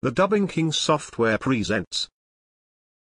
The 0.00 0.12
Dubbing 0.12 0.46
King 0.46 0.70
software 0.70 1.38
presents 1.38 2.08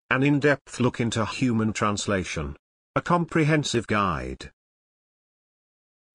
an 0.09 0.23
in-depth 0.23 0.79
look 0.79 0.99
into 0.99 1.23
human 1.27 1.73
translation, 1.73 2.55
a 2.95 3.01
comprehensive 3.01 3.85
guide. 3.85 4.49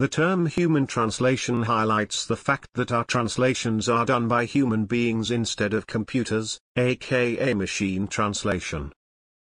The 0.00 0.08
term 0.08 0.46
human 0.46 0.88
translation 0.88 1.62
highlights 1.62 2.26
the 2.26 2.37
fact 2.37 2.71
that 2.74 2.90
our 2.90 3.04
translations 3.04 3.88
are 3.88 4.04
done 4.04 4.26
by 4.26 4.44
human 4.44 4.87
beings 4.87 5.30
instead 5.30 5.72
of 5.72 5.87
computers, 5.87 6.58
aka 6.74 7.54
machine 7.54 8.08
translation. 8.08 8.90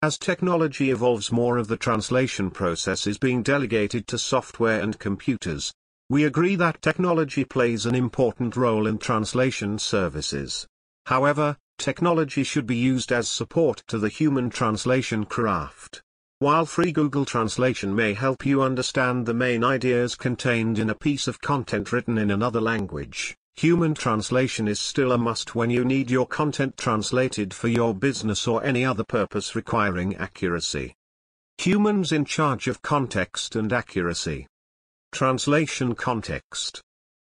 As 0.01 0.17
technology 0.17 0.91
evolves 0.91 1.29
more 1.29 1.57
of 1.57 1.67
the 1.67 1.75
translation 1.75 2.49
process 2.49 3.05
is 3.05 3.17
being 3.17 3.43
delegated 3.43 4.07
to 4.07 4.17
software 4.17 4.79
and 4.79 4.97
computers. 4.97 5.73
We 6.09 6.23
agree 6.23 6.55
that 6.55 6.81
technology 6.81 7.43
plays 7.43 7.85
an 7.85 7.95
important 7.95 8.55
role 8.55 8.87
in 8.87 8.97
translation 8.97 9.77
services. 9.77 10.67
However, 11.11 11.57
technology 11.77 12.41
should 12.41 12.65
be 12.65 12.77
used 12.77 13.11
as 13.11 13.27
support 13.27 13.83
to 13.87 13.97
the 13.97 14.07
human 14.07 14.49
translation 14.49 15.25
craft. 15.25 16.01
While 16.39 16.65
free 16.65 16.93
Google 16.93 17.25
Translation 17.25 17.93
may 17.93 18.13
help 18.13 18.45
you 18.45 18.61
understand 18.61 19.25
the 19.25 19.33
main 19.33 19.61
ideas 19.61 20.15
contained 20.15 20.79
in 20.79 20.89
a 20.89 20.95
piece 20.95 21.27
of 21.27 21.41
content 21.41 21.91
written 21.91 22.17
in 22.17 22.31
another 22.31 22.61
language, 22.61 23.35
human 23.55 23.93
translation 23.93 24.69
is 24.69 24.79
still 24.79 25.11
a 25.11 25.17
must 25.17 25.53
when 25.53 25.69
you 25.69 25.83
need 25.83 26.09
your 26.09 26.25
content 26.25 26.77
translated 26.77 27.53
for 27.53 27.67
your 27.67 27.93
business 27.93 28.47
or 28.47 28.63
any 28.63 28.85
other 28.85 29.03
purpose 29.03 29.53
requiring 29.53 30.15
accuracy. 30.15 30.95
Humans 31.57 32.13
in 32.13 32.23
charge 32.23 32.69
of 32.69 32.81
context 32.81 33.57
and 33.57 33.73
accuracy. 33.73 34.47
Translation 35.11 35.93
context. 35.93 36.81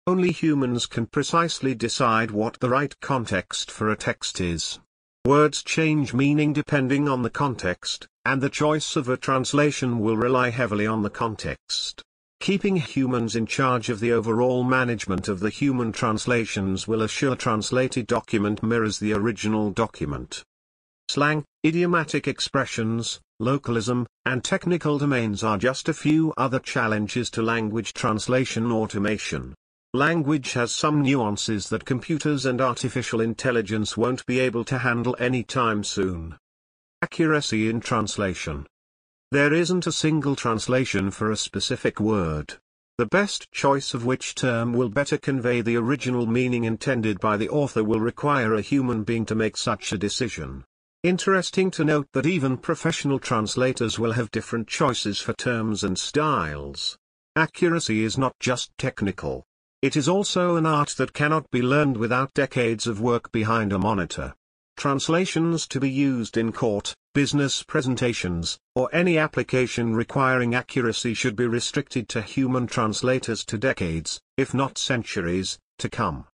Only 0.04 0.32
humans 0.32 0.86
can 0.86 1.06
precisely 1.06 1.76
decide 1.76 2.32
what 2.32 2.58
the 2.58 2.68
right 2.68 2.92
context 3.00 3.70
for 3.70 3.88
a 3.88 3.96
text 3.96 4.40
is. 4.40 4.80
Words 5.24 5.62
change 5.62 6.12
meaning 6.12 6.52
depending 6.52 7.08
on 7.08 7.22
the 7.22 7.30
context, 7.30 8.08
and 8.24 8.40
the 8.40 8.50
choice 8.50 8.96
of 8.96 9.08
a 9.08 9.16
translation 9.16 10.00
will 10.00 10.16
rely 10.16 10.50
heavily 10.50 10.88
on 10.88 11.02
the 11.02 11.10
context. 11.10 12.02
Keeping 12.40 12.74
humans 12.74 13.36
in 13.36 13.46
charge 13.46 13.90
of 13.90 14.00
the 14.00 14.10
overall 14.10 14.64
management 14.64 15.28
of 15.28 15.38
the 15.38 15.50
human 15.50 15.92
translations 15.92 16.88
will 16.88 17.02
assure 17.02 17.36
translated 17.36 18.08
document 18.08 18.60
mirrors 18.60 18.98
the 18.98 19.12
original 19.12 19.70
document. 19.70 20.42
Slang, 21.08 21.44
idiomatic 21.64 22.26
expressions, 22.26 23.20
localism, 23.38 24.08
and 24.26 24.42
technical 24.42 24.98
domains 24.98 25.44
are 25.44 25.58
just 25.58 25.88
a 25.88 25.94
few 25.94 26.34
other 26.36 26.58
challenges 26.58 27.30
to 27.30 27.40
language 27.40 27.94
translation 27.94 28.72
automation. 28.72 29.54
Language 29.94 30.54
has 30.54 30.72
some 30.72 31.02
nuances 31.02 31.68
that 31.68 31.84
computers 31.84 32.46
and 32.46 32.62
artificial 32.62 33.20
intelligence 33.20 33.94
won't 33.94 34.24
be 34.24 34.40
able 34.40 34.64
to 34.64 34.78
handle 34.78 35.14
anytime 35.18 35.84
soon. 35.84 36.38
Accuracy 37.02 37.68
in 37.68 37.80
translation. 37.80 38.66
There 39.32 39.52
isn't 39.52 39.86
a 39.86 39.92
single 39.92 40.34
translation 40.34 41.10
for 41.10 41.30
a 41.30 41.36
specific 41.36 42.00
word. 42.00 42.54
The 42.96 43.04
best 43.04 43.50
choice 43.52 43.92
of 43.92 44.06
which 44.06 44.34
term 44.34 44.72
will 44.72 44.88
better 44.88 45.18
convey 45.18 45.60
the 45.60 45.76
original 45.76 46.24
meaning 46.24 46.64
intended 46.64 47.20
by 47.20 47.36
the 47.36 47.50
author 47.50 47.84
will 47.84 48.00
require 48.00 48.54
a 48.54 48.62
human 48.62 49.04
being 49.04 49.26
to 49.26 49.34
make 49.34 49.58
such 49.58 49.92
a 49.92 49.98
decision. 49.98 50.64
Interesting 51.02 51.70
to 51.70 51.84
note 51.84 52.08
that 52.14 52.24
even 52.24 52.56
professional 52.56 53.18
translators 53.18 53.98
will 53.98 54.12
have 54.12 54.30
different 54.30 54.68
choices 54.68 55.18
for 55.18 55.34
terms 55.34 55.84
and 55.84 55.98
styles. 55.98 56.96
Accuracy 57.36 58.04
is 58.04 58.16
not 58.16 58.32
just 58.40 58.70
technical. 58.78 59.44
It 59.82 59.96
is 59.96 60.08
also 60.08 60.54
an 60.54 60.64
art 60.64 60.90
that 60.90 61.12
cannot 61.12 61.50
be 61.50 61.60
learned 61.60 61.96
without 61.96 62.32
decades 62.34 62.86
of 62.86 63.00
work 63.00 63.32
behind 63.32 63.72
a 63.72 63.80
monitor. 63.80 64.32
Translations 64.76 65.66
to 65.66 65.80
be 65.80 65.90
used 65.90 66.36
in 66.36 66.52
court, 66.52 66.94
business 67.14 67.64
presentations, 67.64 68.60
or 68.76 68.88
any 68.92 69.18
application 69.18 69.92
requiring 69.92 70.54
accuracy 70.54 71.14
should 71.14 71.34
be 71.34 71.46
restricted 71.46 72.08
to 72.10 72.22
human 72.22 72.68
translators 72.68 73.44
to 73.46 73.58
decades, 73.58 74.20
if 74.36 74.54
not 74.54 74.78
centuries, 74.78 75.58
to 75.78 75.88
come. 75.88 76.26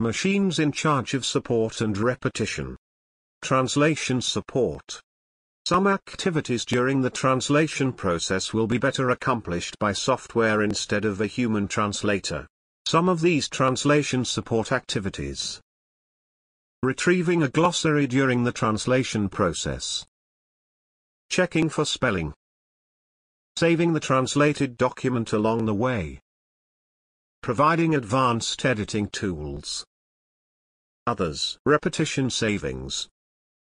Machines 0.00 0.58
in 0.58 0.72
charge 0.72 1.12
of 1.12 1.26
support 1.26 1.82
and 1.82 1.98
repetition. 1.98 2.74
Translation 3.42 4.22
support. 4.22 5.02
Some 5.66 5.86
activities 5.86 6.64
during 6.64 7.02
the 7.02 7.10
translation 7.10 7.92
process 7.92 8.54
will 8.54 8.66
be 8.66 8.78
better 8.78 9.10
accomplished 9.10 9.78
by 9.78 9.92
software 9.92 10.62
instead 10.62 11.04
of 11.04 11.20
a 11.20 11.26
human 11.26 11.68
translator. 11.68 12.46
Some 12.88 13.10
of 13.10 13.20
these 13.20 13.50
translation 13.50 14.24
support 14.24 14.72
activities. 14.72 15.60
Retrieving 16.82 17.42
a 17.42 17.48
glossary 17.48 18.06
during 18.06 18.44
the 18.44 18.50
translation 18.50 19.28
process. 19.28 20.06
Checking 21.28 21.68
for 21.68 21.84
spelling. 21.84 22.32
Saving 23.58 23.92
the 23.92 24.00
translated 24.00 24.78
document 24.78 25.34
along 25.34 25.66
the 25.66 25.74
way. 25.74 26.20
Providing 27.42 27.94
advanced 27.94 28.64
editing 28.64 29.08
tools. 29.08 29.84
Others. 31.06 31.58
Repetition 31.66 32.30
savings. 32.30 33.06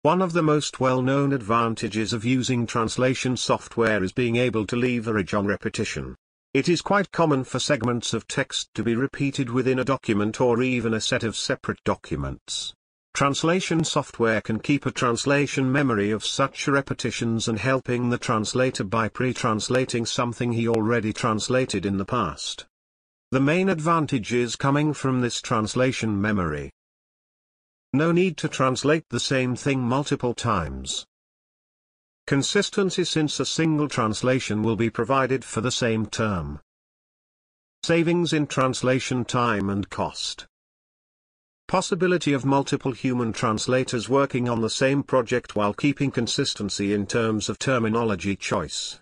One 0.03 0.21
of 0.21 0.31
the 0.31 0.43
most 0.43 0.79
well-known 0.79 1.33
advantages 1.33 2.13
of 2.13 2.23
using 2.23 2.65
translation 2.65 3.35
software 3.35 4.01
is 4.01 4.13
being 4.13 4.37
able 4.37 4.65
to 4.67 4.77
leverage 4.77 5.33
on 5.33 5.45
repetition. 5.45 6.15
It 6.51 6.67
is 6.67 6.81
quite 6.81 7.11
common 7.11 7.43
for 7.43 7.59
segments 7.59 8.11
of 8.11 8.27
text 8.27 8.73
to 8.73 8.83
be 8.83 8.95
repeated 8.95 9.51
within 9.51 9.77
a 9.77 9.83
document 9.83 10.41
or 10.41 10.63
even 10.63 10.95
a 10.95 11.01
set 11.01 11.23
of 11.23 11.35
separate 11.35 11.83
documents. 11.83 12.73
Translation 13.13 13.83
software 13.83 14.41
can 14.41 14.59
keep 14.59 14.87
a 14.87 14.91
translation 14.91 15.71
memory 15.71 16.09
of 16.09 16.25
such 16.25 16.67
repetitions 16.67 17.47
and 17.47 17.59
helping 17.59 18.09
the 18.09 18.17
translator 18.17 18.83
by 18.83 19.09
pre-translating 19.09 20.07
something 20.07 20.51
he 20.51 20.67
already 20.67 21.13
translated 21.13 21.85
in 21.85 21.97
the 21.97 22.05
past. 22.05 22.65
The 23.29 23.39
main 23.39 23.69
advantage 23.69 24.33
is 24.33 24.55
coming 24.55 24.93
from 24.93 25.21
this 25.21 25.41
translation 25.41 26.19
memory. 26.19 26.71
No 27.93 28.11
need 28.11 28.37
to 28.37 28.49
translate 28.49 29.03
the 29.09 29.19
same 29.19 29.55
thing 29.55 29.81
multiple 29.81 30.33
times. 30.33 31.05
Consistency 32.29 33.03
since 33.05 33.39
a 33.39 33.43
single 33.43 33.87
translation 33.87 34.61
will 34.61 34.75
be 34.75 34.91
provided 34.91 35.43
for 35.43 35.61
the 35.61 35.71
same 35.71 36.05
term. 36.05 36.59
Savings 37.81 38.33
in 38.33 38.45
translation 38.45 39.25
time 39.25 39.67
and 39.67 39.89
cost. 39.89 40.45
Possibility 41.67 42.31
of 42.31 42.45
multiple 42.45 42.91
human 42.91 43.33
translators 43.33 44.09
working 44.09 44.47
on 44.47 44.61
the 44.61 44.69
same 44.69 45.01
project 45.01 45.55
while 45.55 45.73
keeping 45.73 46.11
consistency 46.11 46.93
in 46.93 47.07
terms 47.07 47.49
of 47.49 47.57
terminology 47.57 48.35
choice. 48.35 48.99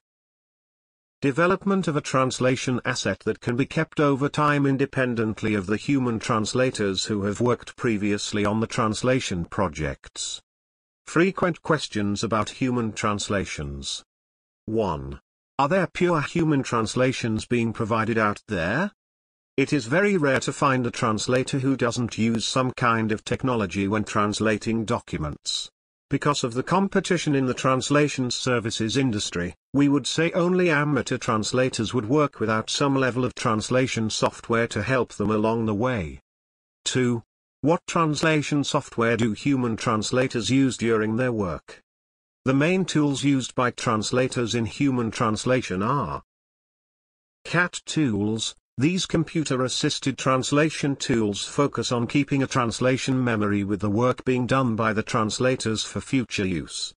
Development 1.19 1.85
of 1.89 1.97
a 1.97 2.01
translation 2.01 2.79
asset 2.85 3.19
that 3.25 3.41
can 3.41 3.57
be 3.57 3.65
kept 3.65 3.99
over 3.99 4.29
time 4.29 4.65
independently 4.65 5.53
of 5.53 5.65
the 5.65 5.75
human 5.75 6.17
translators 6.17 7.03
who 7.03 7.23
have 7.23 7.41
worked 7.41 7.75
previously 7.75 8.45
on 8.45 8.61
the 8.61 8.67
translation 8.67 9.43
projects. 9.43 10.41
Frequent 11.07 11.61
questions 11.61 12.21
about 12.21 12.49
human 12.49 12.91
translations. 12.91 14.03
1. 14.65 15.21
Are 15.57 15.69
there 15.69 15.87
pure 15.87 16.19
human 16.19 16.63
translations 16.63 17.45
being 17.45 17.71
provided 17.71 18.17
out 18.17 18.41
there? 18.49 18.91
It 19.55 19.71
is 19.71 19.87
very 19.87 20.17
rare 20.17 20.41
to 20.41 20.51
find 20.51 20.85
a 20.85 20.91
translator 20.91 21.59
who 21.59 21.77
doesn't 21.77 22.17
use 22.17 22.45
some 22.45 22.71
kind 22.71 23.13
of 23.13 23.23
technology 23.23 23.87
when 23.87 24.03
translating 24.03 24.83
documents. 24.83 25.71
Because 26.09 26.43
of 26.43 26.53
the 26.53 26.61
competition 26.61 27.35
in 27.35 27.45
the 27.45 27.53
translation 27.53 28.29
services 28.29 28.97
industry, 28.97 29.55
we 29.73 29.87
would 29.87 30.05
say 30.05 30.33
only 30.33 30.69
amateur 30.69 31.17
translators 31.17 31.93
would 31.93 32.09
work 32.09 32.41
without 32.41 32.69
some 32.69 32.95
level 32.95 33.23
of 33.23 33.33
translation 33.33 34.09
software 34.09 34.67
to 34.67 34.83
help 34.83 35.13
them 35.13 35.31
along 35.31 35.67
the 35.67 35.73
way. 35.73 36.19
2. 36.83 37.23
What 37.61 37.81
translation 37.87 38.63
software 38.63 39.17
do 39.17 39.31
human 39.31 39.77
translators 39.77 40.51
use 40.51 40.77
during 40.77 41.15
their 41.15 41.31
work? 41.31 41.81
The 42.45 42.53
main 42.53 42.85
tools 42.85 43.23
used 43.23 43.55
by 43.55 43.71
translators 43.71 44.53
in 44.53 44.67
human 44.67 45.09
translation 45.09 45.81
are 45.81 46.21
CAT 47.45 47.81
tools. 47.85 48.55
These 48.77 49.07
computer-assisted 49.07 50.19
translation 50.19 50.95
tools 50.95 51.45
focus 51.45 51.91
on 51.91 52.05
keeping 52.05 52.43
a 52.43 52.47
translation 52.47 53.23
memory 53.23 53.63
with 53.63 53.79
the 53.79 53.89
work 53.89 54.23
being 54.23 54.45
done 54.45 54.75
by 54.75 54.93
the 54.93 55.01
translators 55.01 55.83
for 55.83 55.99
future 55.99 56.45
use. 56.45 56.93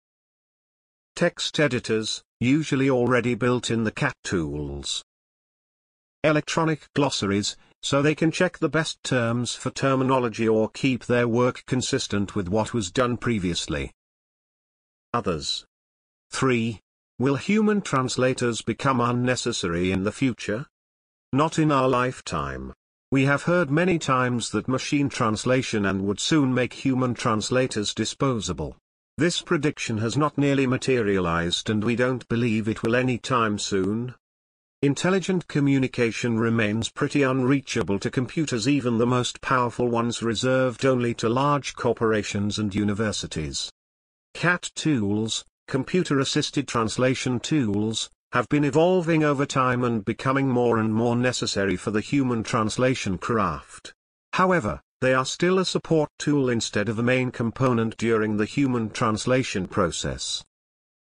Text 1.15 1.59
editors, 1.59 2.24
usually 2.39 2.89
already 2.89 3.36
built 3.36 3.69
in 3.69 3.83
the 3.83 3.92
CAT 3.92 4.15
tools. 4.24 5.04
Electronic 6.24 6.92
glossaries, 6.95 7.56
so 7.81 8.01
they 8.01 8.15
can 8.15 8.31
check 8.31 8.57
the 8.57 8.69
best 8.69 9.03
terms 9.03 9.56
for 9.56 9.69
terminology 9.69 10.47
or 10.47 10.69
keep 10.69 11.06
their 11.06 11.27
work 11.27 11.63
consistent 11.65 12.35
with 12.35 12.47
what 12.47 12.74
was 12.74 12.91
done 12.91 13.18
previously. 13.18 13.91
Others. 15.13 15.65
3. 16.31 16.79
Will 17.19 17.35
human 17.35 17.81
translators 17.81 18.62
become 18.62 19.00
unnecessary 19.00 19.91
in 19.91 20.03
the 20.03 20.12
future? 20.12 20.65
Not 21.33 21.57
in 21.57 21.71
our 21.71 21.88
lifetime. 21.88 22.74
We 23.09 23.24
have 23.24 23.44
heard 23.44 23.71
many 23.71 24.00
times 24.00 24.50
that 24.51 24.68
machine 24.68 25.07
translation 25.07 25.85
and 25.85 26.06
would 26.06 26.19
soon 26.19 26.53
make 26.53 26.73
human 26.73 27.13
translators 27.13 27.94
disposable. 27.94 28.75
This 29.18 29.41
prediction 29.41 29.97
has 30.00 30.15
not 30.15 30.38
nearly 30.38 30.68
materialized 30.68 31.69
and 31.69 31.83
we 31.83 31.95
don't 31.95 32.27
believe 32.27 32.68
it 32.68 32.83
will 32.83 32.95
any 32.95 33.18
time 33.18 33.57
soon. 33.57 34.13
Intelligent 34.83 35.47
communication 35.47 36.38
remains 36.38 36.89
pretty 36.89 37.24
unreachable 37.24 37.97
to 37.97 38.12
computers 38.12 38.68
even 38.68 39.00
the 39.00 39.07
most 39.07 39.41
powerful 39.41 39.88
ones 39.88 40.21
reserved 40.21 40.85
only 40.85 41.15
to 41.15 41.27
large 41.27 41.74
corporations 41.74 42.59
and 42.59 42.75
universities. 42.75 43.71
CAT 44.35 44.69
tools, 44.75 45.44
computer-assisted 45.68 46.68
translation 46.68 47.39
tools, 47.39 48.12
have 48.33 48.47
been 48.50 48.63
evolving 48.63 49.24
over 49.24 49.47
time 49.47 49.83
and 49.83 50.06
becoming 50.06 50.47
more 50.47 50.77
and 50.77 50.94
more 50.94 51.15
necessary 51.15 51.75
for 51.75 51.89
the 51.89 52.00
human 52.00 52.44
translation 52.44 53.18
craft. 53.18 53.95
However, 54.33 54.80
they 55.01 55.15
are 55.15 55.25
still 55.25 55.57
a 55.57 55.65
support 55.65 56.12
tool 56.19 56.51
instead 56.51 56.88
of 56.88 57.00
a 57.00 57.03
main 57.03 57.31
component 57.31 57.97
during 57.97 58.38
the 58.38 58.45
human 58.45 58.91
translation 58.91 59.68
process. 59.68 60.44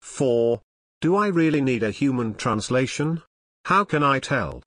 4. 0.00 0.62
Do 1.02 1.16
I 1.16 1.26
really 1.26 1.60
need 1.60 1.82
a 1.82 1.90
human 1.90 2.32
translation? 2.32 3.20
How 3.68 3.84
can 3.84 4.02
I 4.02 4.18
tell? 4.18 4.62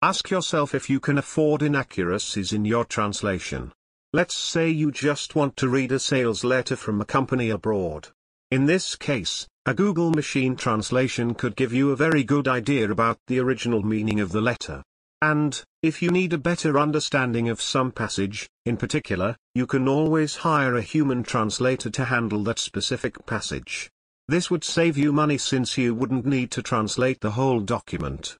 Ask 0.00 0.30
yourself 0.30 0.72
if 0.72 0.88
you 0.88 1.00
can 1.00 1.18
afford 1.18 1.60
inaccuracies 1.60 2.52
in 2.52 2.64
your 2.64 2.84
translation. 2.84 3.72
Let's 4.12 4.36
say 4.36 4.70
you 4.70 4.92
just 4.92 5.34
want 5.34 5.56
to 5.56 5.68
read 5.68 5.90
a 5.90 5.98
sales 5.98 6.44
letter 6.44 6.76
from 6.76 7.00
a 7.00 7.04
company 7.04 7.50
abroad. 7.50 8.10
In 8.52 8.66
this 8.66 8.94
case, 8.94 9.48
a 9.66 9.74
Google 9.74 10.12
machine 10.12 10.54
translation 10.54 11.34
could 11.34 11.56
give 11.56 11.72
you 11.72 11.90
a 11.90 11.96
very 11.96 12.22
good 12.22 12.46
idea 12.46 12.88
about 12.88 13.18
the 13.26 13.40
original 13.40 13.82
meaning 13.82 14.20
of 14.20 14.30
the 14.30 14.40
letter. 14.40 14.84
And, 15.20 15.60
if 15.82 16.00
you 16.00 16.12
need 16.12 16.32
a 16.32 16.38
better 16.38 16.78
understanding 16.78 17.48
of 17.48 17.60
some 17.60 17.90
passage, 17.90 18.48
in 18.64 18.76
particular, 18.76 19.34
you 19.56 19.66
can 19.66 19.88
always 19.88 20.36
hire 20.36 20.76
a 20.76 20.82
human 20.82 21.24
translator 21.24 21.90
to 21.90 22.04
handle 22.04 22.44
that 22.44 22.60
specific 22.60 23.26
passage. 23.26 23.90
This 24.28 24.50
would 24.50 24.62
save 24.62 24.98
you 24.98 25.10
money 25.10 25.38
since 25.38 25.78
you 25.78 25.94
wouldn't 25.94 26.26
need 26.26 26.50
to 26.50 26.62
translate 26.62 27.20
the 27.20 27.30
whole 27.30 27.60
document. 27.60 28.36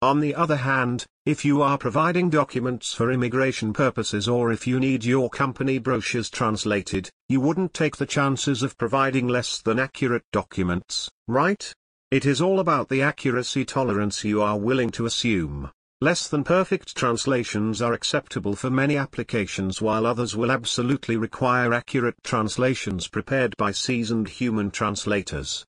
On 0.00 0.20
the 0.20 0.34
other 0.34 0.56
hand, 0.56 1.04
if 1.26 1.44
you 1.44 1.60
are 1.60 1.76
providing 1.76 2.30
documents 2.30 2.94
for 2.94 3.12
immigration 3.12 3.74
purposes 3.74 4.26
or 4.26 4.52
if 4.52 4.66
you 4.66 4.80
need 4.80 5.04
your 5.04 5.28
company 5.28 5.78
brochures 5.78 6.30
translated, 6.30 7.10
you 7.28 7.40
wouldn't 7.40 7.74
take 7.74 7.96
the 7.96 8.06
chances 8.06 8.62
of 8.62 8.78
providing 8.78 9.28
less 9.28 9.60
than 9.60 9.78
accurate 9.78 10.24
documents, 10.32 11.10
right? 11.26 11.74
It 12.10 12.24
is 12.24 12.40
all 12.40 12.58
about 12.58 12.88
the 12.88 13.02
accuracy 13.02 13.66
tolerance 13.66 14.24
you 14.24 14.40
are 14.40 14.56
willing 14.56 14.90
to 14.92 15.04
assume. 15.04 15.70
Less 16.00 16.28
than 16.28 16.44
perfect 16.44 16.96
translations 16.96 17.82
are 17.82 17.92
acceptable 17.92 18.54
for 18.54 18.70
many 18.70 18.96
applications 18.96 19.82
while 19.82 20.06
others 20.06 20.36
will 20.36 20.52
absolutely 20.52 21.16
require 21.16 21.74
accurate 21.74 22.14
translations 22.22 23.08
prepared 23.08 23.56
by 23.56 23.72
seasoned 23.72 24.28
human 24.28 24.70
translators. 24.70 25.66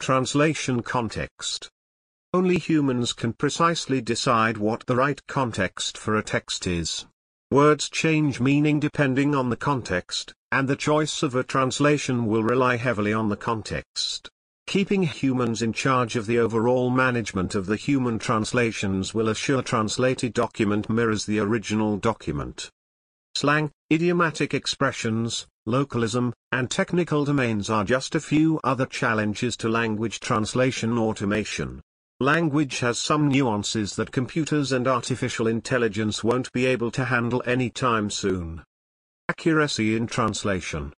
Translation 0.00 0.82
Context 0.82 1.68
Only 2.32 2.58
humans 2.58 3.12
can 3.12 3.34
precisely 3.34 4.00
decide 4.00 4.56
what 4.56 4.86
the 4.86 4.96
right 4.96 5.20
context 5.26 5.98
for 5.98 6.16
a 6.16 6.22
text 6.22 6.66
is. 6.66 7.04
Words 7.50 7.90
change 7.90 8.40
meaning 8.40 8.80
depending 8.80 9.34
on 9.34 9.50
the 9.50 9.56
context, 9.56 10.32
and 10.50 10.66
the 10.66 10.76
choice 10.76 11.22
of 11.22 11.34
a 11.34 11.44
translation 11.44 12.24
will 12.24 12.42
rely 12.42 12.76
heavily 12.76 13.12
on 13.12 13.28
the 13.28 13.36
context. 13.36 14.30
Keeping 14.68 15.02
humans 15.02 15.62
in 15.62 15.72
charge 15.72 16.14
of 16.14 16.26
the 16.26 16.38
overall 16.38 16.90
management 16.90 17.54
of 17.54 17.64
the 17.64 17.74
human 17.74 18.18
translations 18.18 19.14
will 19.14 19.30
assure 19.30 19.62
translated 19.62 20.34
document 20.34 20.90
mirrors 20.90 21.24
the 21.24 21.38
original 21.38 21.96
document. 21.96 22.70
Slang, 23.34 23.70
idiomatic 23.90 24.52
expressions, 24.52 25.46
localism, 25.64 26.34
and 26.52 26.70
technical 26.70 27.24
domains 27.24 27.70
are 27.70 27.82
just 27.82 28.14
a 28.14 28.20
few 28.20 28.60
other 28.62 28.84
challenges 28.84 29.56
to 29.56 29.70
language 29.70 30.20
translation 30.20 30.98
automation. 30.98 31.80
Language 32.20 32.80
has 32.80 32.98
some 32.98 33.28
nuances 33.28 33.96
that 33.96 34.12
computers 34.12 34.70
and 34.72 34.86
artificial 34.86 35.46
intelligence 35.46 36.22
won't 36.22 36.52
be 36.52 36.66
able 36.66 36.90
to 36.90 37.06
handle 37.06 37.42
anytime 37.46 38.10
soon. 38.10 38.62
Accuracy 39.30 39.96
in 39.96 40.06
translation. 40.06 40.92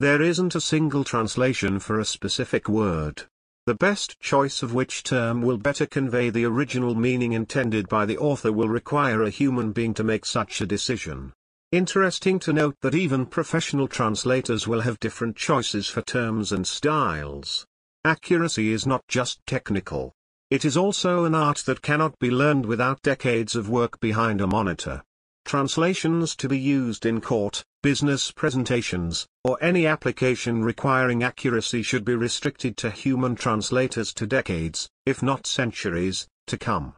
There 0.00 0.22
isn't 0.22 0.54
a 0.54 0.62
single 0.62 1.04
translation 1.04 1.78
for 1.78 2.00
a 2.00 2.06
specific 2.06 2.70
word. 2.70 3.24
The 3.66 3.74
best 3.74 4.18
choice 4.18 4.62
of 4.62 4.72
which 4.72 5.02
term 5.02 5.42
will 5.42 5.58
better 5.58 5.84
convey 5.84 6.30
the 6.30 6.46
original 6.46 6.94
meaning 6.94 7.34
intended 7.34 7.86
by 7.86 8.06
the 8.06 8.16
author 8.16 8.50
will 8.50 8.70
require 8.70 9.22
a 9.22 9.28
human 9.28 9.72
being 9.72 9.92
to 9.92 10.02
make 10.02 10.24
such 10.24 10.62
a 10.62 10.66
decision. 10.66 11.34
Interesting 11.70 12.38
to 12.38 12.52
note 12.54 12.76
that 12.80 12.94
even 12.94 13.26
professional 13.26 13.86
translators 13.86 14.66
will 14.66 14.80
have 14.80 14.98
different 15.00 15.36
choices 15.36 15.86
for 15.86 16.00
terms 16.00 16.50
and 16.50 16.66
styles. 16.66 17.66
Accuracy 18.02 18.72
is 18.72 18.86
not 18.86 19.06
just 19.06 19.44
technical. 19.44 20.14
It 20.50 20.64
is 20.64 20.78
also 20.78 21.26
an 21.26 21.34
art 21.34 21.58
that 21.66 21.82
cannot 21.82 22.18
be 22.18 22.30
learned 22.30 22.64
without 22.64 23.02
decades 23.02 23.54
of 23.54 23.68
work 23.68 24.00
behind 24.00 24.40
a 24.40 24.46
monitor. 24.46 25.02
Translations 25.50 26.36
to 26.36 26.48
be 26.48 26.60
used 26.60 27.04
in 27.04 27.20
court, 27.20 27.64
business 27.82 28.30
presentations, 28.30 29.26
or 29.42 29.58
any 29.60 29.84
application 29.84 30.62
requiring 30.62 31.24
accuracy 31.24 31.82
should 31.82 32.04
be 32.04 32.14
restricted 32.14 32.76
to 32.76 32.88
human 32.88 33.34
translators 33.34 34.14
to 34.14 34.28
decades, 34.28 34.88
if 35.06 35.24
not 35.24 35.48
centuries, 35.48 36.28
to 36.46 36.56
come. 36.56 36.94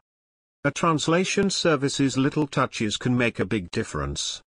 A 0.65 0.71
translation 0.71 1.49
service's 1.49 2.19
little 2.19 2.47
touches 2.47 2.99
can 2.99 3.17
make 3.17 3.41
a 3.41 3.47
big 3.47 3.71
difference. 3.71 4.43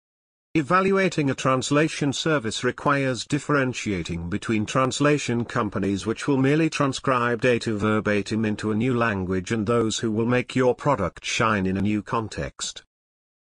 Evaluating 0.55 1.29
a 1.29 1.35
translation 1.35 2.15
service 2.15 2.65
requires 2.65 3.27
differentiating 3.27 4.31
between 4.31 4.65
translation 4.65 5.45
companies 5.45 6.07
which 6.07 6.27
will 6.27 6.39
merely 6.39 6.71
transcribe 6.71 7.43
data 7.43 7.77
verbatim 7.77 8.47
into 8.47 8.71
a 8.71 8.75
new 8.75 8.97
language 8.97 9.53
and 9.53 9.67
those 9.67 9.99
who 9.99 10.11
will 10.11 10.25
make 10.25 10.57
your 10.57 10.75
product 10.75 11.23
shine 11.23 11.67
in 11.67 11.77
a 11.77 11.83
new 11.83 12.03
context. 12.03 12.83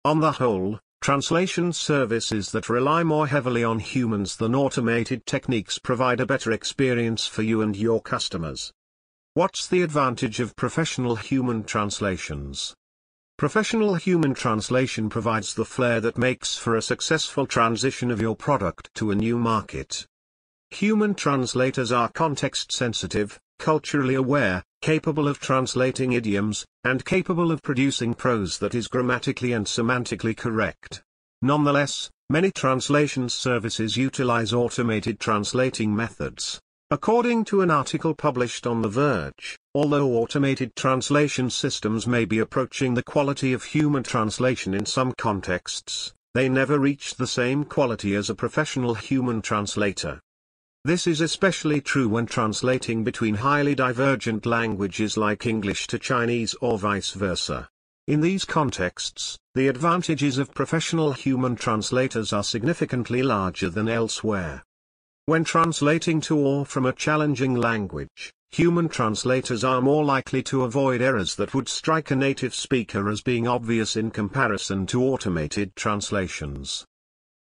On 0.05 0.19
the 0.19 0.33
whole, 0.33 0.77
translation 1.01 1.73
services 1.73 2.51
that 2.51 2.69
rely 2.69 3.01
more 3.01 3.25
heavily 3.25 3.63
on 3.63 3.79
humans 3.79 4.35
than 4.35 4.53
automated 4.53 5.25
techniques 5.25 5.79
provide 5.79 6.19
a 6.19 6.27
better 6.27 6.51
experience 6.51 7.25
for 7.25 7.41
you 7.41 7.63
and 7.63 7.75
your 7.75 7.99
customers. 7.99 8.71
What's 9.33 9.65
the 9.65 9.81
advantage 9.81 10.39
of 10.39 10.55
professional 10.55 11.15
human 11.15 11.63
translations? 11.63 12.75
Professional 13.39 13.95
human 13.95 14.35
translation 14.35 15.09
provides 15.09 15.55
the 15.55 15.65
flair 15.65 15.99
that 16.01 16.19
makes 16.19 16.55
for 16.55 16.75
a 16.75 16.83
successful 16.83 17.47
transition 17.47 18.11
of 18.11 18.21
your 18.21 18.35
product 18.35 18.93
to 18.93 19.09
a 19.09 19.15
new 19.15 19.39
market. 19.39 20.05
Human 20.69 21.15
translators 21.15 21.91
are 21.91 22.09
context 22.09 22.71
sensitive, 22.71 23.39
culturally 23.59 24.15
aware, 24.15 24.63
capable 24.81 25.27
of 25.27 25.39
translating 25.39 26.13
idioms, 26.13 26.65
and 26.83 27.05
capable 27.05 27.51
of 27.51 27.61
producing 27.61 28.13
prose 28.13 28.57
that 28.59 28.75
is 28.75 28.87
grammatically 28.87 29.53
and 29.53 29.65
semantically 29.65 30.35
correct. 30.35 31.01
Nonetheless, 31.41 32.09
many 32.29 32.51
translation 32.51 33.29
services 33.29 33.97
utilize 33.97 34.53
automated 34.53 35.19
translating 35.19 35.95
methods. 35.95 36.59
According 36.91 37.45
to 37.45 37.61
an 37.61 37.71
article 37.71 38.13
published 38.13 38.67
on 38.67 38.83
The 38.83 38.89
Verge, 38.89 39.57
although 39.73 40.13
automated 40.13 40.75
translation 40.75 41.49
systems 41.49 42.05
may 42.05 42.25
be 42.25 42.39
approaching 42.39 42.93
the 42.93 43.03
quality 43.03 43.53
of 43.53 43.63
human 43.63 44.03
translation 44.03 44.75
in 44.75 44.85
some 44.85 45.11
contexts, 45.13 46.13
they 46.35 46.47
never 46.47 46.77
reach 46.77 47.15
the 47.15 47.25
same 47.25 47.63
quality 47.63 48.13
as 48.13 48.29
a 48.29 48.35
professional 48.35 48.93
human 48.93 49.41
translator. 49.41 50.19
This 50.85 51.07
is 51.07 51.19
especially 51.19 51.81
true 51.81 52.07
when 52.07 52.27
translating 52.27 53.03
between 53.03 53.33
highly 53.33 53.73
divergent 53.73 54.45
languages 54.45 55.17
like 55.17 55.47
English 55.47 55.87
to 55.87 55.97
Chinese 55.97 56.53
or 56.61 56.77
vice 56.77 57.09
versa. 57.09 57.67
In 58.05 58.21
these 58.21 58.45
contexts, 58.45 59.35
the 59.55 59.67
advantages 59.67 60.37
of 60.37 60.53
professional 60.53 61.13
human 61.13 61.55
translators 61.55 62.31
are 62.31 62.43
significantly 62.43 63.23
larger 63.23 63.71
than 63.71 63.89
elsewhere. 63.89 64.61
When 65.25 65.43
translating 65.43 66.21
to 66.21 66.37
or 66.37 66.67
from 66.67 66.85
a 66.85 66.93
challenging 66.93 67.55
language, 67.55 68.31
human 68.51 68.87
translators 68.87 69.63
are 69.63 69.81
more 69.81 70.05
likely 70.05 70.43
to 70.43 70.65
avoid 70.65 71.01
errors 71.01 71.33
that 71.37 71.55
would 71.55 71.67
strike 71.67 72.11
a 72.11 72.15
native 72.15 72.53
speaker 72.53 73.09
as 73.09 73.23
being 73.23 73.47
obvious 73.47 73.95
in 73.95 74.11
comparison 74.11 74.85
to 74.85 75.01
automated 75.01 75.75
translations. 75.75 76.85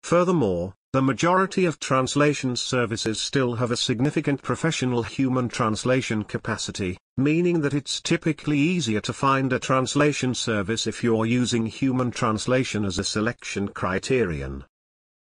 Furthermore, 0.02 0.75
the 0.95 1.02
majority 1.02 1.66
of 1.66 1.78
translation 1.78 2.57
services 2.57 3.21
still 3.21 3.57
have 3.57 3.71
a 3.71 3.76
significant 3.76 4.40
professional 4.40 5.02
human 5.02 5.47
translation 5.47 6.25
capacity, 6.25 6.97
meaning 7.18 7.61
that 7.61 7.75
it's 7.75 8.00
typically 8.00 8.59
easier 8.59 8.99
to 8.99 9.12
find 9.12 9.52
a 9.52 9.59
translation 9.59 10.35
service 10.35 10.87
if 10.87 11.04
you're 11.04 11.26
using 11.26 11.66
human 11.66 12.11
translation 12.11 12.87
as 12.87 12.99
a 12.99 13.04
selection 13.04 13.68
criterion. 13.68 14.64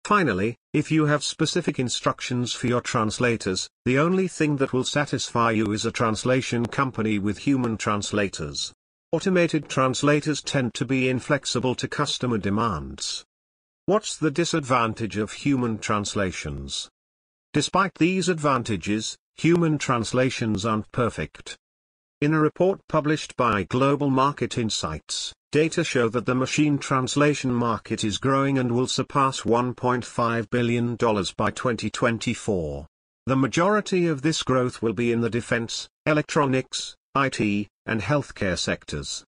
Finally, 0.03 0.57
if 0.73 0.91
you 0.91 1.05
have 1.05 1.23
specific 1.23 1.77
instructions 1.77 2.53
for 2.53 2.65
your 2.65 2.81
translators, 2.81 3.69
the 3.85 3.99
only 3.99 4.27
thing 4.27 4.55
that 4.55 4.73
will 4.73 4.83
satisfy 4.83 5.51
you 5.51 5.71
is 5.73 5.85
a 5.85 5.91
translation 5.91 6.65
company 6.65 7.19
with 7.19 7.37
human 7.37 7.77
translators. 7.77 8.73
Automated 9.11 9.69
translators 9.69 10.41
tend 10.41 10.73
to 10.73 10.85
be 10.85 11.07
inflexible 11.07 11.75
to 11.75 11.87
customer 11.87 12.39
demands. 12.39 13.25
What's 13.91 14.15
the 14.15 14.31
disadvantage 14.31 15.17
of 15.17 15.33
human 15.33 15.77
translations? 15.77 16.89
Despite 17.51 17.95
these 17.95 18.29
advantages, 18.29 19.17
human 19.35 19.77
translations 19.77 20.65
aren't 20.65 20.89
perfect. 20.93 21.57
In 22.21 22.33
a 22.33 22.39
report 22.39 22.79
published 22.87 23.35
by 23.35 23.63
Global 23.63 24.09
Market 24.09 24.57
Insights, 24.57 25.33
data 25.51 25.83
show 25.83 26.07
that 26.07 26.25
the 26.25 26.33
machine 26.33 26.77
translation 26.77 27.53
market 27.53 28.05
is 28.05 28.17
growing 28.17 28.57
and 28.57 28.71
will 28.71 28.87
surpass 28.87 29.41
$1.5 29.41 30.49
billion 30.49 30.95
by 30.95 31.51
2024. 31.51 32.87
The 33.25 33.35
majority 33.35 34.07
of 34.07 34.21
this 34.21 34.41
growth 34.41 34.81
will 34.81 34.93
be 34.93 35.11
in 35.11 35.19
the 35.19 35.29
defense, 35.29 35.89
electronics, 36.05 36.95
IT, 37.13 37.67
and 37.85 37.99
healthcare 37.99 38.57
sectors. 38.57 39.25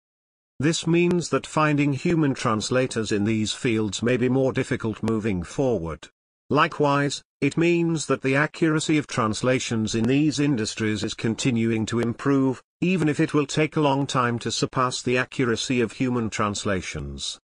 This 0.59 0.87
means 0.87 1.31
that 1.31 1.47
finding 1.47 1.93
human 1.93 2.35
translators 2.35 3.11
in 3.11 3.25
these 3.25 3.53
fields 3.53 4.03
may 4.03 4.17
be 4.17 4.29
more 4.29 4.53
difficult 4.53 5.03
moving 5.03 5.43
forward. 5.43 6.09
Likewise, 6.51 7.23
it 7.41 7.57
means 7.57 8.07
that 8.07 8.23
the 8.23 8.37
accuracy 8.37 8.99
of 8.99 9.07
translations 9.07 9.95
in 9.95 10.05
these 10.05 10.39
industries 10.39 11.03
is 11.03 11.15
continuing 11.15 11.87
to 11.87 11.99
improve, 11.99 12.63
even 12.81 13.09
if 13.09 13.19
it 13.19 13.33
will 13.33 13.47
take 13.47 13.75
a 13.75 13.81
long 13.81 14.07
time 14.07 14.39
to 14.39 14.53
surpass 14.53 15.03
the 15.03 15.17
accuracy 15.17 15.81
of 15.81 15.93
human 15.93 16.29
translations. 16.29 17.41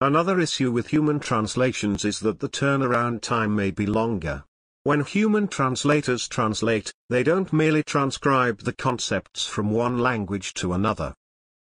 Another 0.00 0.40
issue 0.40 0.72
with 0.72 0.88
human 0.88 1.20
translations 1.20 2.04
is 2.04 2.20
that 2.20 2.40
the 2.40 2.48
turnaround 2.48 3.20
time 3.20 3.54
may 3.54 3.70
be 3.70 3.86
longer. 3.86 4.44
When 4.82 5.04
human 5.04 5.46
translators 5.46 6.26
translate, 6.26 6.92
they 7.08 7.22
don't 7.22 7.52
merely 7.52 7.82
transcribe 7.82 8.60
the 8.62 8.72
concepts 8.72 9.46
from 9.46 9.70
one 9.70 9.98
language 9.98 10.54
to 10.54 10.72
another. 10.72 11.14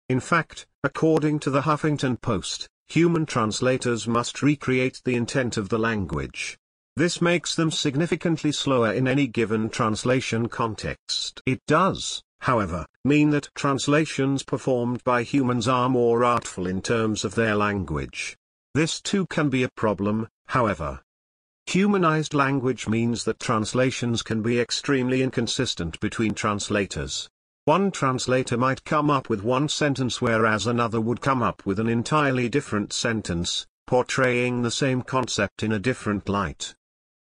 In 0.09 0.21
fact, 0.21 0.67
according 0.83 1.39
to 1.41 1.51
the 1.51 1.63
Huffington 1.63 2.21
Post, 2.21 2.69
human 2.89 3.27
translators 3.27 4.09
must 4.09 4.43
recreate 4.43 5.01
the 5.05 5.15
intent 5.15 5.57
of 5.57 5.69
the 5.69 5.79
language. 5.79 6.57
This 6.97 7.21
makes 7.21 7.55
them 7.55 7.71
significantly 7.71 8.53
slower 8.53 8.93
in 8.93 9.07
any 9.07 9.27
given 9.27 9.69
translation 9.71 10.49
context. 10.49 11.41
It 11.47 11.61
does, 11.67 12.23
however, 12.41 12.87
mean 13.05 13.31
that 13.31 13.49
translations 13.55 14.43
performed 14.43 15.05
by 15.05 15.23
humans 15.23 15.69
are 15.69 15.89
more 15.89 16.25
artful 16.25 16.67
in 16.67 16.83
terms 16.83 17.25
of 17.25 17.35
their 17.35 17.55
language. 17.55 18.37
This 18.75 19.01
too 19.01 19.27
can 19.27 19.51
be 19.51 19.63
a 19.63 19.71
problem, 19.77 20.29
however. 20.47 21.01
Humanized 21.67 22.35
language 22.35 22.89
means 22.89 23.25
that 23.25 23.39
translations 23.39 24.23
can 24.23 24.43
be 24.43 24.59
extremely 24.59 25.23
inconsistent 25.23 26.01
between 26.01 26.35
translators. 26.35 27.29
One 27.67 27.91
translator 27.91 28.57
might 28.57 28.85
come 28.85 29.11
up 29.11 29.29
with 29.29 29.43
one 29.43 29.69
sentence 29.69 30.21
whereas 30.21 30.67
another 30.67 31.01
would 31.01 31.21
come 31.21 31.43
up 31.43 31.67
with 31.67 31.79
an 31.79 31.89
entirely 31.89 32.49
different 32.49 32.93
sentence, 32.93 33.67
portraying 33.87 34.63
the 34.63 34.71
same 34.71 35.03
concept 35.03 35.63
in 35.63 35.73
a 35.73 35.79
different 35.79 36.29
light. 36.29 36.75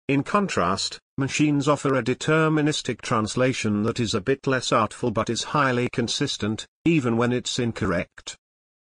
In 0.08 0.24
contrast, 0.24 1.00
machines 1.18 1.68
offer 1.68 1.96
a 1.96 2.04
deterministic 2.04 3.02
translation 3.02 3.84
that 3.84 4.00
is 4.00 4.14
a 4.14 4.22
bit 4.22 4.46
less 4.48 4.72
artful 4.72 5.12
but 5.12 5.30
is 5.30 5.44
highly 5.44 5.90
consistent, 5.90 6.68
even 6.86 7.18
when 7.18 7.32
it's 7.32 7.60
incorrect. 7.60 8.38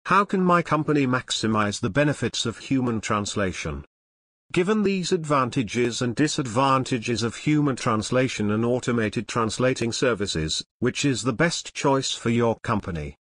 How 0.06 0.24
can 0.24 0.42
my 0.44 0.60
company 0.60 1.06
maximize 1.06 1.80
the 1.80 1.90
benefits 1.90 2.46
of 2.46 2.58
human 2.58 3.00
translation? 3.00 3.84
Given 4.52 4.82
these 4.82 5.10
advantages 5.10 6.00
and 6.00 6.14
disadvantages 6.14 7.22
of 7.22 7.36
human 7.36 7.76
translation 7.76 8.50
and 8.50 8.64
automated 8.64 9.26
translating 9.26 9.90
services, 9.90 10.64
which 10.78 11.04
is 11.04 11.22
the 11.22 11.32
best 11.32 11.74
choice 11.74 12.12
for 12.12 12.30
your 12.30 12.58
company? 12.60 13.16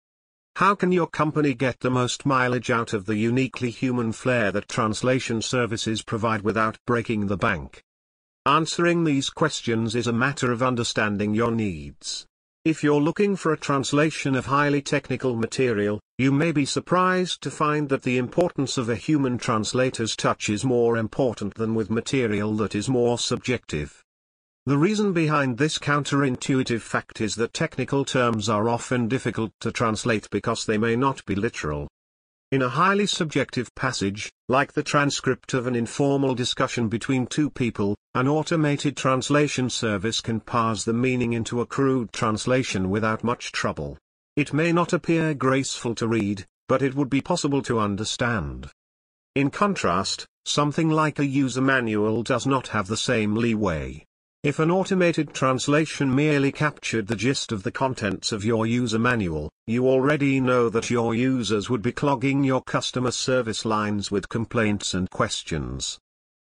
How 0.55 0.75
can 0.75 0.91
your 0.91 1.07
company 1.07 1.53
get 1.53 1.79
the 1.79 1.91
most 1.91 2.25
mileage 2.25 2.69
out 2.71 2.93
of 2.93 3.05
the 3.05 3.15
uniquely 3.15 3.69
human 3.69 4.11
flair 4.11 4.51
that 4.51 4.67
translation 4.67 5.41
services 5.41 6.01
provide 6.01 6.41
without 6.41 6.77
breaking 6.85 7.27
the 7.27 7.37
bank? 7.37 7.83
Answering 8.45 9.03
these 9.03 9.29
questions 9.29 9.95
is 9.95 10.07
a 10.07 10.13
matter 10.13 10.51
of 10.51 10.63
understanding 10.63 11.35
your 11.35 11.51
needs. 11.51 12.25
If 12.69 12.83
you're 12.83 13.01
looking 13.01 13.35
for 13.35 13.51
a 13.51 13.57
translation 13.57 14.35
of 14.35 14.45
highly 14.45 14.83
technical 14.83 15.35
material, 15.35 15.99
you 16.19 16.31
may 16.31 16.51
be 16.51 16.65
surprised 16.65 17.41
to 17.41 17.49
find 17.49 17.89
that 17.89 18.03
the 18.03 18.19
importance 18.19 18.77
of 18.77 18.89
a 18.89 18.95
human 18.95 19.39
translator's 19.39 20.15
touch 20.15 20.49
is 20.49 20.63
more 20.63 20.95
important 20.95 21.55
than 21.55 21.73
with 21.73 21.89
material 21.89 22.55
that 22.57 22.75
is 22.75 22.87
more 22.87 23.17
subjective. 23.17 24.03
The 24.67 24.77
reason 24.77 25.13
behind 25.13 25.57
this 25.57 25.79
counterintuitive 25.79 26.81
fact 26.81 27.21
is 27.21 27.33
that 27.37 27.55
technical 27.55 28.05
terms 28.05 28.47
are 28.49 28.69
often 28.69 29.07
difficult 29.07 29.51
to 29.61 29.71
translate 29.71 30.29
because 30.29 30.67
they 30.67 30.77
may 30.77 30.95
not 30.95 31.25
be 31.25 31.33
literal. 31.33 31.87
In 32.51 32.63
a 32.63 32.69
highly 32.69 33.05
subjective 33.05 33.75
passage, 33.75 34.31
like 34.47 34.73
the 34.73 34.81
transcript 34.81 35.53
of 35.53 35.67
an 35.67 35.75
informal 35.75 36.33
discussion 36.33 36.89
between 36.89 37.27
two 37.27 37.51
people, 37.51 37.95
an 38.15 38.27
automated 38.27 38.97
translation 38.97 39.69
service 39.69 40.19
can 40.19 40.39
parse 40.39 40.83
the 40.83 40.91
meaning 40.91 41.33
into 41.33 41.61
a 41.61 41.67
crude 41.67 42.11
translation 42.11 42.89
without 42.89 43.23
much 43.23 43.51
trouble. 43.51 43.99
It 44.35 44.51
may 44.51 44.71
not 44.71 44.93
appear 44.93 45.35
graceful 45.35 45.93
to 45.93 46.07
read, 46.07 46.47
but 46.67 46.81
it 46.81 46.95
would 46.95 47.07
be 47.07 47.21
possible 47.21 47.61
to 47.61 47.77
understand. 47.77 48.71
In 49.35 49.51
contrast, 49.51 50.25
something 50.45 50.89
like 50.89 51.19
a 51.19 51.27
user 51.27 51.61
manual 51.61 52.23
does 52.23 52.47
not 52.47 52.69
have 52.69 52.87
the 52.87 52.97
same 52.97 53.35
leeway. 53.35 54.07
If 54.41 54.59
an 54.59 54.71
automated 54.71 55.33
translation 55.33 56.15
merely 56.15 56.53
captured 56.53 57.07
the 57.07 57.17
gist 57.17 57.51
of 57.51 57.63
the 57.63 57.73
contents 57.73 58.31
of 58.31 58.45
your 58.45 58.65
user 58.65 58.97
manual, 58.97 59.51
you 59.67 59.85
already 59.85 60.39
know 60.39 60.69
that 60.69 60.89
your 60.89 61.13
users 61.13 61.69
would 61.69 61.81
be 61.81 61.91
clogging 61.91 62.45
your 62.45 62.61
customer 62.61 63.11
service 63.11 63.65
lines 63.65 64.11
with 64.11 64.29
complaints 64.29 64.93
and 64.93 65.09
questions. 65.09 65.99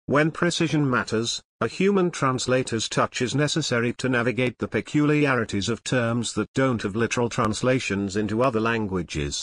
When 0.07 0.31
precision 0.31 0.89
matters, 0.89 1.43
a 1.61 1.69
human 1.69 2.11
translator's 2.11 2.89
touch 2.89 3.21
is 3.21 3.35
necessary 3.35 3.93
to 3.99 4.09
navigate 4.09 4.57
the 4.57 4.69
peculiarities 4.69 5.69
of 5.69 5.85
terms 5.85 6.33
that 6.35 6.55
don't 6.55 6.81
have 6.85 6.97
literal 6.97 7.29
translations 7.29 8.17
into 8.17 8.43
other 8.43 8.61
languages. 8.61 9.37